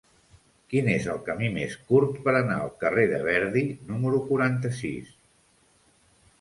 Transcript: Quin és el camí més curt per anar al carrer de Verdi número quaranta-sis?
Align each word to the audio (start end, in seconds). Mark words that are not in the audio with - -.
Quin 0.69 0.87
és 0.93 1.03
el 1.15 1.19
camí 1.27 1.49
més 1.57 1.75
curt 1.91 2.17
per 2.25 2.33
anar 2.39 2.57
al 2.63 2.73
carrer 2.85 3.05
de 3.13 3.21
Verdi 3.29 3.65
número 3.93 4.25
quaranta-sis? 4.33 5.17